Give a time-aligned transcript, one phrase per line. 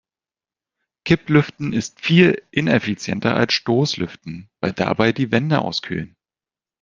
[1.05, 6.15] Kipplüften ist viel ineffizienter als Stoßlüften, weil dabei die Wände auskühlen.